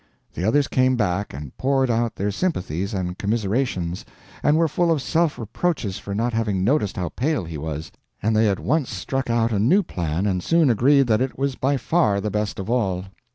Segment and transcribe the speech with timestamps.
[0.33, 4.03] The others came back, and poured out their sympathies and commiserations,
[4.41, 7.91] and were full of self reproaches for not having noticed how pale he was.
[8.19, 11.53] And they at once struck out a new plan, and soon agreed that it was
[11.55, 13.05] by far the best of all.